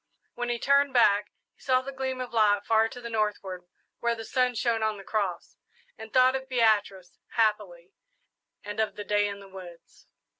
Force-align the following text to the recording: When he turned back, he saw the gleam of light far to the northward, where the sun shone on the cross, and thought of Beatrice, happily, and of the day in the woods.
When 0.33 0.49
he 0.49 0.57
turned 0.57 0.95
back, 0.95 1.31
he 1.53 1.61
saw 1.61 1.81
the 1.83 1.91
gleam 1.91 2.21
of 2.21 2.33
light 2.33 2.65
far 2.65 2.89
to 2.89 2.99
the 2.99 3.07
northward, 3.11 3.67
where 3.99 4.15
the 4.15 4.25
sun 4.25 4.55
shone 4.55 4.81
on 4.81 4.97
the 4.97 5.03
cross, 5.03 5.57
and 5.95 6.11
thought 6.11 6.35
of 6.35 6.49
Beatrice, 6.49 7.19
happily, 7.35 7.91
and 8.63 8.79
of 8.79 8.95
the 8.95 9.03
day 9.03 9.27
in 9.27 9.39
the 9.39 9.47
woods. 9.47 10.07